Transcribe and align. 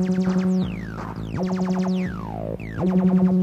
Thank 0.00 0.18
you. 3.34 3.39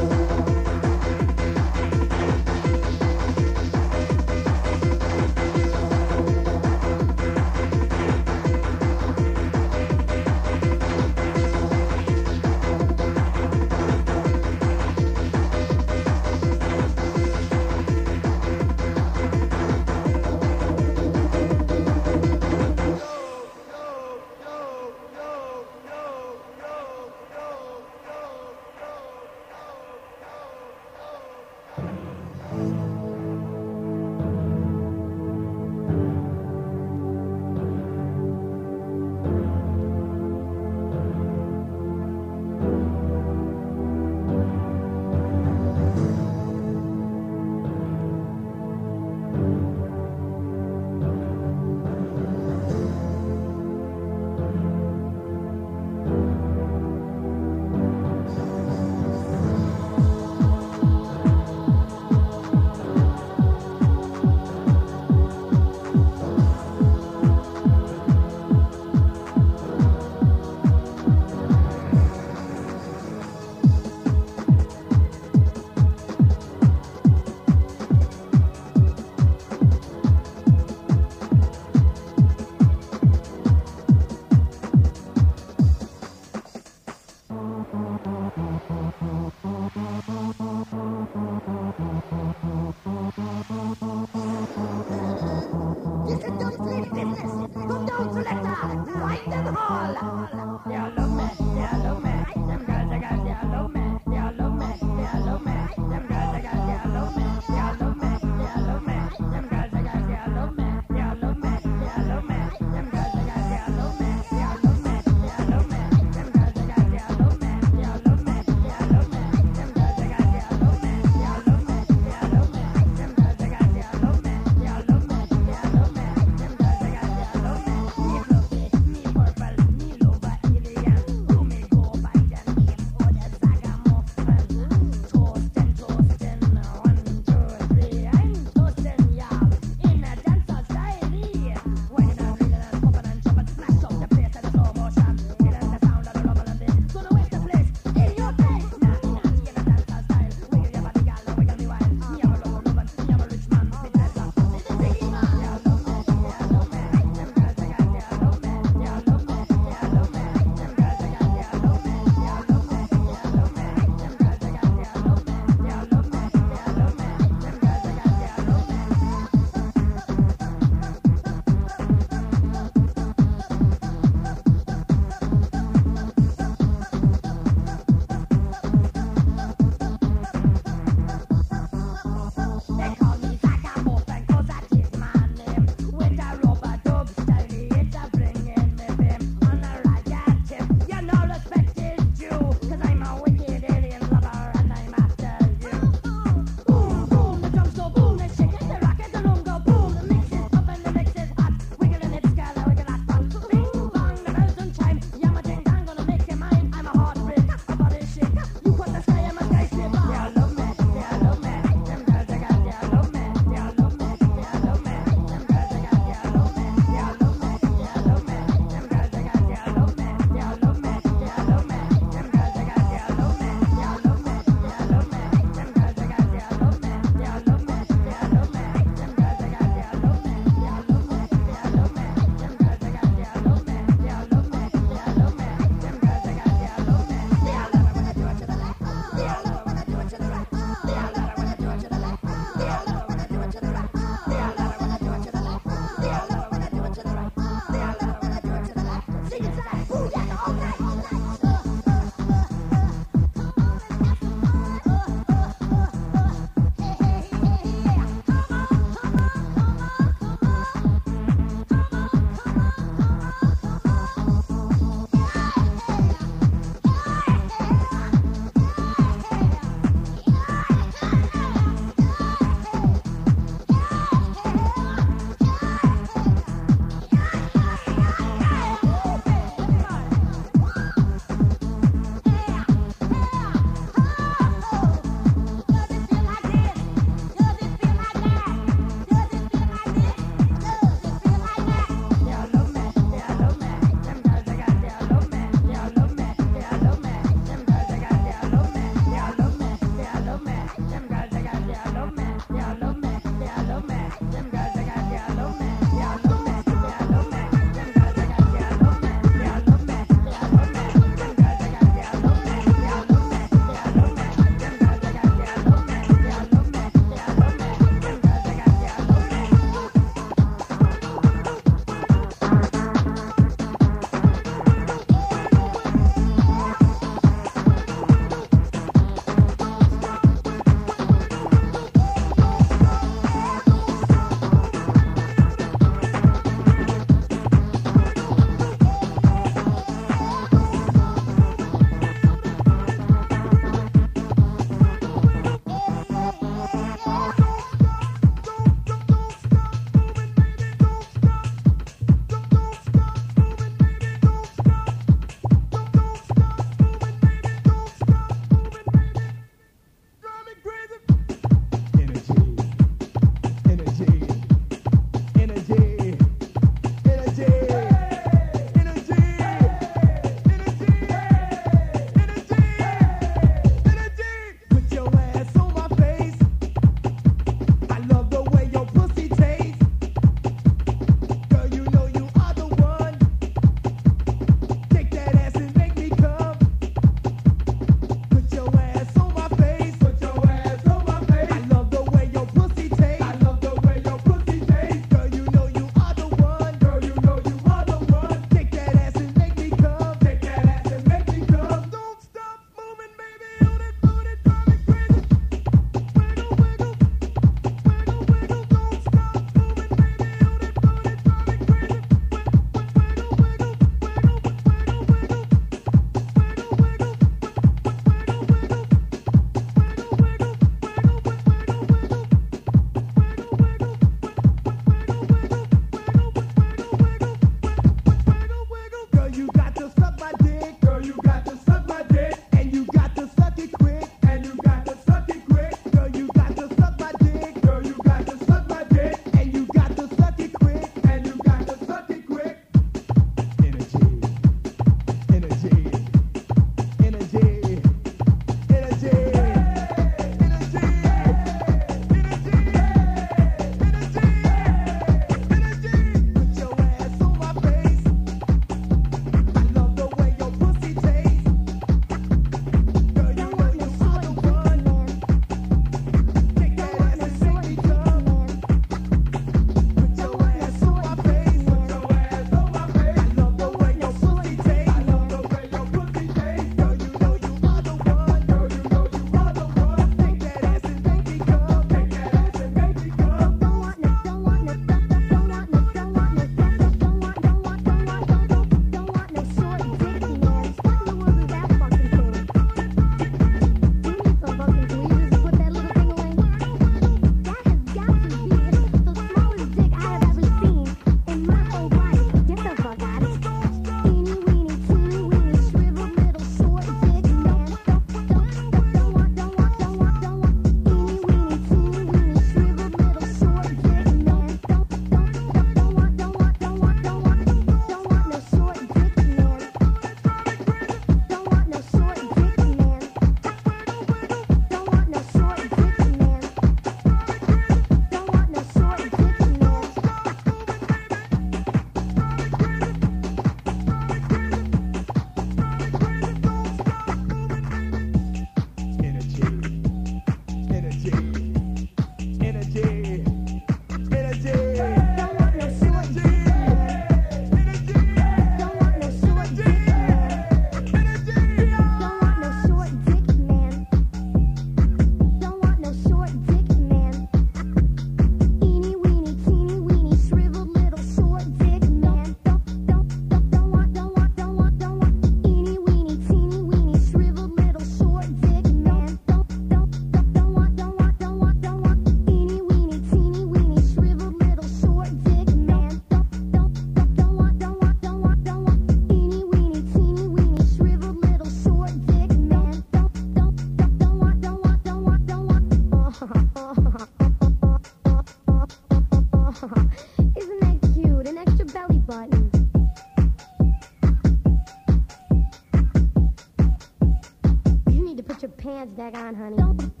much 598.91 599.13
back 599.13 599.21
on, 599.21 599.35
honey. 599.35 599.57
Don't 599.57 600.00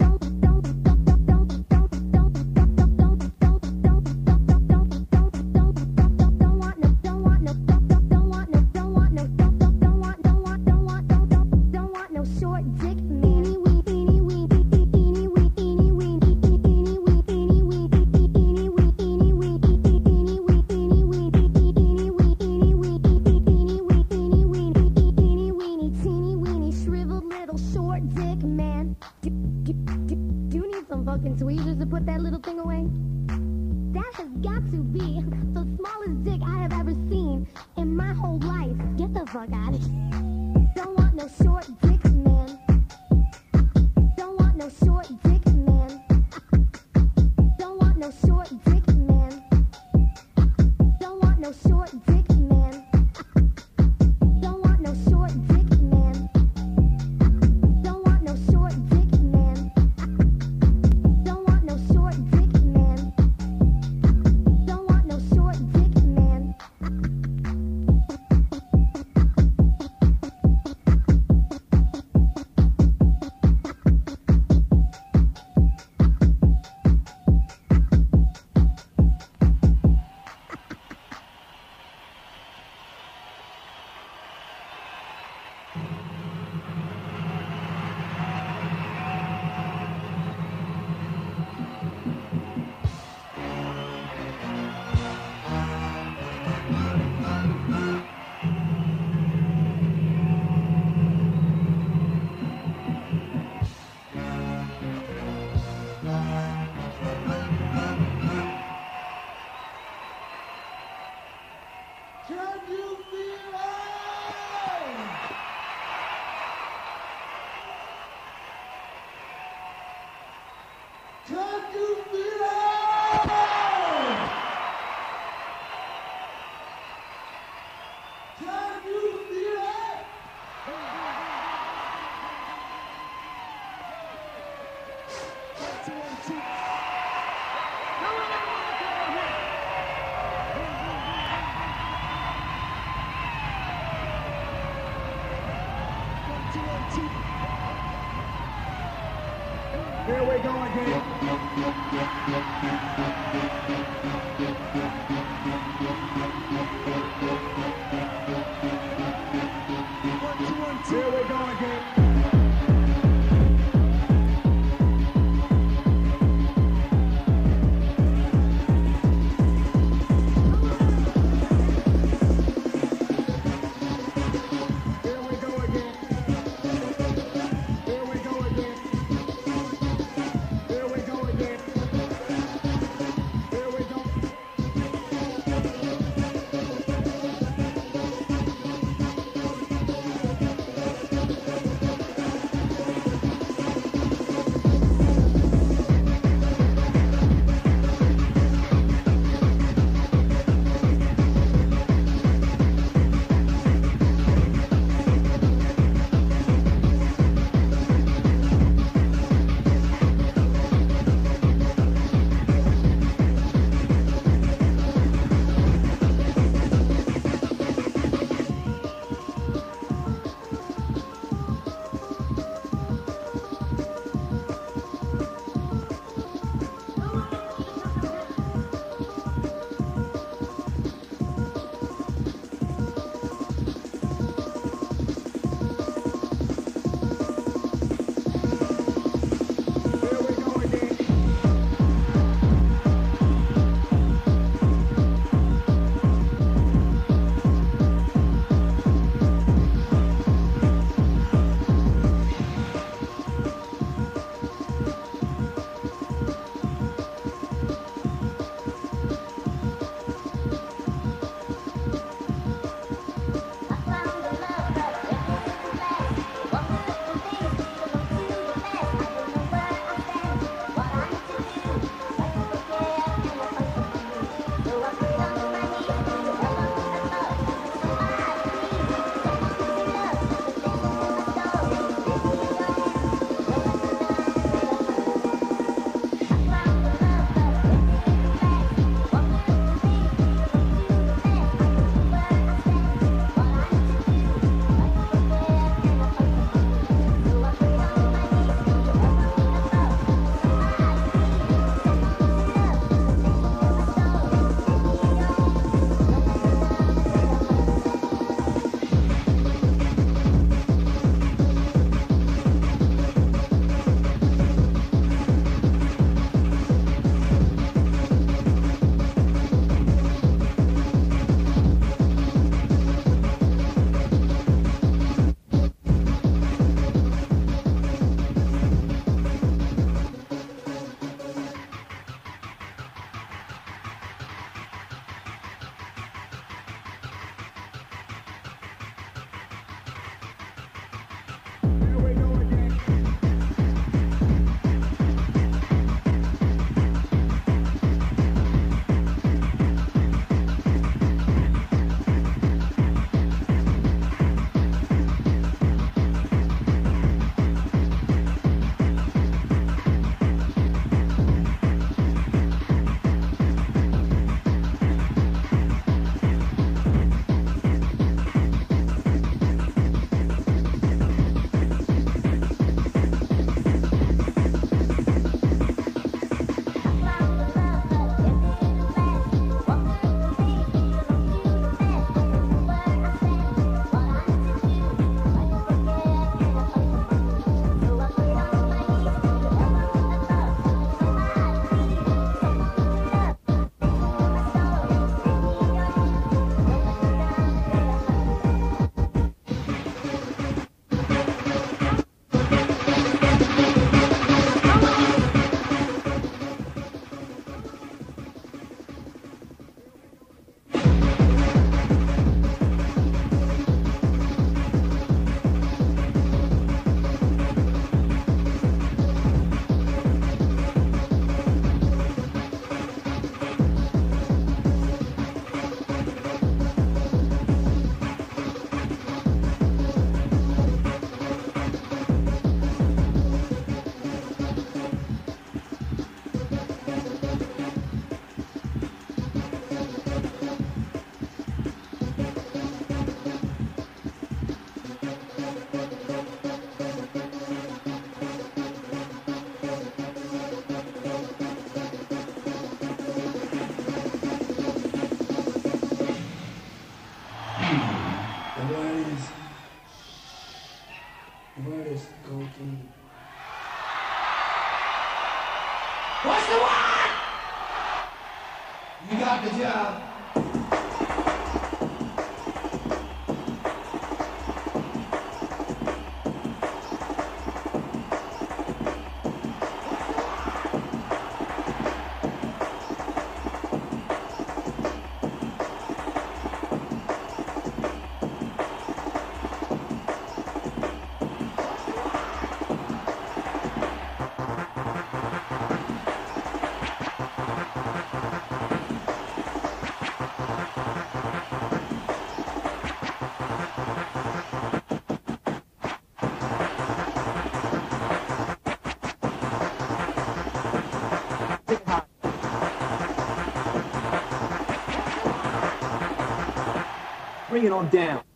Bring 517.47 517.63
it 517.63 517.71
on 517.71 517.87
down. 517.89 518.30